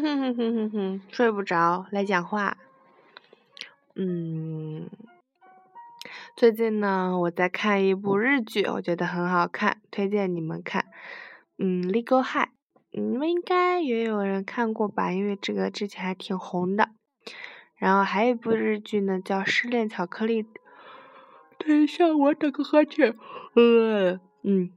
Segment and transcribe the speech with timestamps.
[0.00, 2.56] 哼哼哼哼哼，睡不着，来讲话。
[3.94, 4.90] 嗯，
[6.36, 10.86] 最近呢，我在看一部日剧，我觉得很好看，推荐你们看。
[11.58, 12.48] 嗯，《Legal High》，
[12.90, 15.12] 你们应该也有人看过吧？
[15.12, 16.90] 因为这个之前还挺红的。
[17.76, 20.42] 然后还有一部日剧呢，叫《失恋巧克力》。
[21.58, 23.16] 等一下，我打个哈欠。
[23.54, 24.70] 呃，嗯。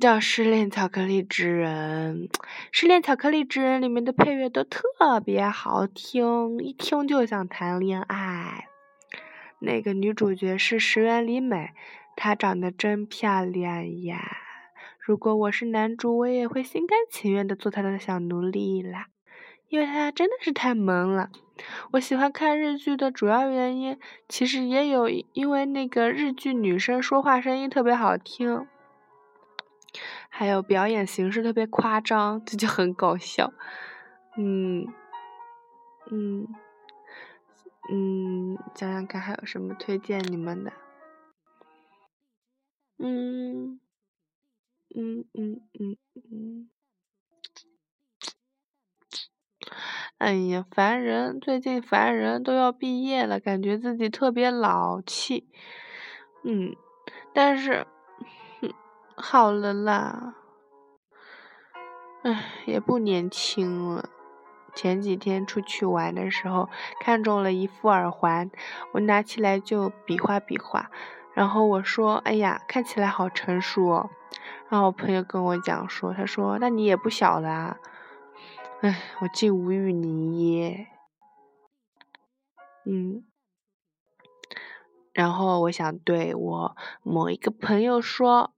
[0.00, 2.28] 叫《失恋巧克力之人》，
[2.72, 8.66] 《失恋巧克力之人》里面的配乐都特别好听，一听就想谈恋爱。
[9.58, 11.72] 那个女主角是石原里美，
[12.16, 14.38] 她长得真漂亮呀！
[14.98, 19.08] 如果我是男主，我也会心甘情愿的做她的小奴隶啦，
[19.68, 21.28] 因为她真的是太萌了。
[21.90, 28.66] 我喜欢看日剧的主要原因，其实也有因为那个日剧女生说话声音特别好听。
[30.28, 33.52] 还有表演形式特别夸张，这就很搞笑。
[34.36, 34.86] 嗯，
[36.10, 36.46] 嗯，
[37.90, 40.72] 嗯，想想看还有什么推荐你们的？
[42.98, 43.80] 嗯，
[44.94, 46.70] 嗯嗯嗯嗯。
[50.18, 51.40] 哎呀，烦人！
[51.40, 55.48] 最近烦人，都要毕业了，感觉自己特别老气。
[56.44, 56.76] 嗯，
[57.34, 57.86] 但是。
[59.16, 60.34] 好了啦，
[62.22, 64.08] 唉，也不年轻了。
[64.74, 66.68] 前几天出去玩的时候，
[67.00, 68.50] 看中了一副耳环，
[68.92, 70.90] 我拿起来就比划比划，
[71.34, 74.10] 然后我说：“哎呀，看起来好成熟哦。”
[74.70, 77.76] 然后我朋友跟我讲说：“他说那你也不小了。”啊
[78.80, 80.86] 唉，我竟无语凝噎。
[82.86, 83.24] 嗯，
[85.12, 88.54] 然后我想对我某一个朋友说。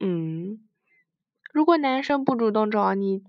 [0.00, 0.60] 嗯，
[1.52, 3.22] 如果男生不主动找你，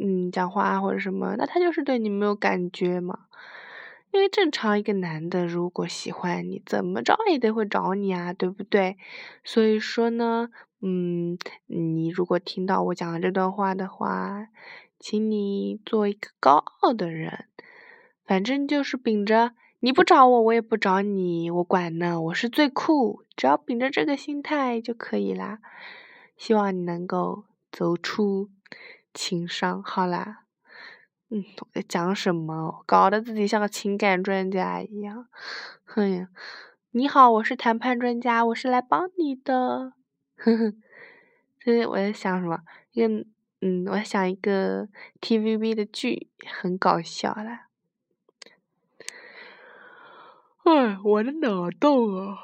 [0.00, 3.26] 嗯，讲话或者什么，那他就是对你没有感觉嘛。
[4.10, 8.96] 因为正常一个男的如果喜欢你，怎么着也得会找你啊，对不对？
[9.44, 10.48] 所以说呢，
[10.80, 14.48] 嗯，你如果听到我讲的这段话的话，
[14.98, 17.44] 请你做一个高傲的人，
[18.24, 23.22] 反正就是秉着你不找我，我也不找你，我管呢，我是最酷。
[23.36, 25.60] 只要秉着这个心态就可以啦，
[26.36, 28.50] 希望你能够走出
[29.14, 29.80] 情商。
[29.80, 30.40] 好啦，
[31.30, 32.82] 嗯，我在讲什么？
[32.86, 35.28] 搞得自己像个情感专家一样。
[35.84, 36.28] 哼呀，
[36.90, 39.92] 你好，我是谈判专家，我是来帮你的。
[40.34, 40.74] 呵呵，
[41.62, 42.58] 所以我在想什么？
[42.90, 43.24] 一个，
[43.60, 44.88] 嗯，我在想一个
[45.20, 46.28] TVB 的剧，
[46.60, 47.67] 很搞笑啦。
[50.68, 52.38] 哎，我的脑洞啊！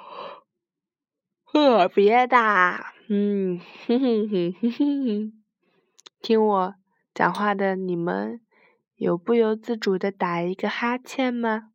[1.52, 5.32] 特别大，嗯，哼哼哼哼哼，
[6.22, 6.74] 听我
[7.12, 8.40] 讲话的你们，
[8.96, 11.70] 有不由自主的打一个哈欠吗？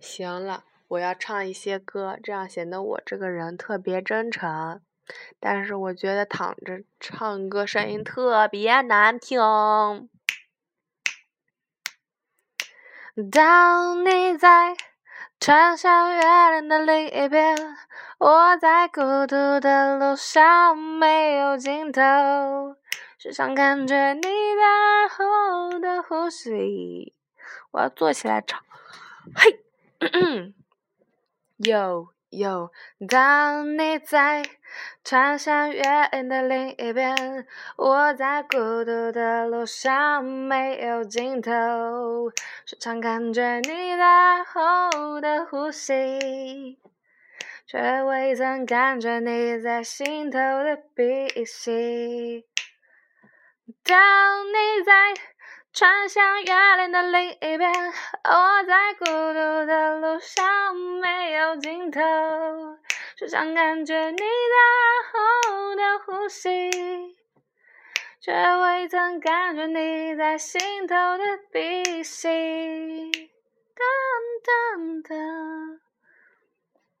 [0.00, 4.80] 行了，我要唱一些歌，这样显得我这个人特别真诚。
[5.38, 9.38] 但是我觉得躺着唱歌声音特别难听。
[13.30, 14.74] 当你在
[15.40, 17.56] 穿向月亮的另一边。
[18.18, 22.76] 我在孤独的路上没有尽头，
[23.16, 24.28] 时常感觉你背
[25.08, 27.14] 后的呼吸。
[27.70, 28.62] 我要坐起来唱，
[29.34, 29.64] 嘿，
[31.56, 32.70] 有有，
[33.08, 34.42] 当你在
[35.04, 35.82] 穿山越
[36.12, 37.46] 岭的另一边，
[37.76, 41.50] 我在孤独的路上没有尽头，
[42.64, 46.78] 时常感觉你在后的呼吸。
[47.66, 52.44] 却未曾感觉你在心头的鼻息。
[53.84, 55.14] 当你在
[55.72, 62.00] 穿向月亮的另一边，我在孤独的路上没有尽头，
[63.16, 64.24] 时常感觉你在
[64.76, 66.70] 耳后的呼吸，
[68.20, 72.28] 却未曾感觉你在心头的鼻息。
[73.76, 73.80] 噔
[74.44, 75.78] 噔噔。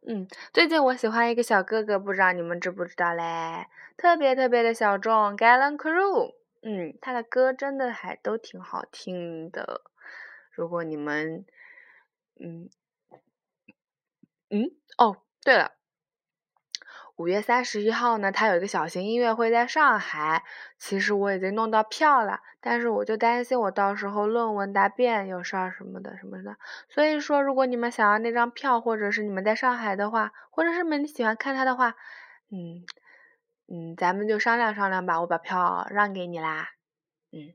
[0.06, 3.66] 嗯，最近我喜欢一个小哥哥，不知道你们知不知道嘞？
[3.96, 6.39] 特别特别的小众，Galen Crew。
[6.62, 9.82] 嗯，他的歌真的还都挺好听的。
[10.50, 11.46] 如果你们，
[12.38, 12.68] 嗯，
[14.50, 15.72] 嗯，哦，对了。
[17.16, 20.42] 五月三十一号呢，他有一个小型音乐会在上海。
[20.78, 26.56] 其实我已经弄到票了，但是我就担心我到时候论文答辩有事儿什么的什么的。
[26.88, 31.94] 所以说，如果你们想要那张票，或者是你们在上海的话，或者是你们喜欢看他的话，
[32.50, 32.84] 嗯
[33.72, 36.70] 嗯，咱们就商量商量吧，我把票让给你啦。
[37.30, 37.54] 嗯，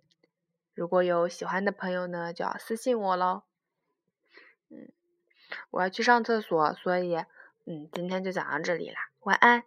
[0.74, 3.44] 如果有喜欢的朋友呢，就要私信我喽。
[4.70, 4.94] 嗯，
[5.72, 7.16] 我要去上厕所，所以
[7.66, 9.66] 嗯，今天就讲到这里啦，晚安。